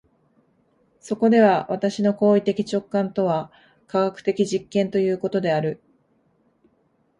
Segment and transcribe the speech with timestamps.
[0.99, 3.51] そこでは私の行為的直観とは
[3.85, 5.79] 科学的実験ということである。